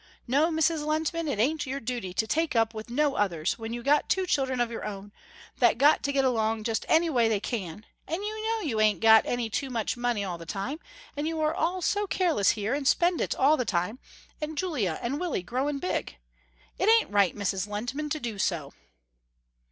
[0.25, 0.83] No, Mrs.
[0.83, 4.25] Lehntman, it ain't your duty to take up with no others, when you got two
[4.25, 5.11] children of your own,
[5.59, 8.99] that got to get along just any way they can, and you know you ain't
[8.99, 10.79] got any too much money all the time,
[11.15, 13.99] and you are all so careless here and spend it all the time,
[14.41, 16.17] and Julia and Willie growin' big.
[16.79, 17.67] It ain't right, Mrs.
[17.67, 18.73] Lehntman, to do so."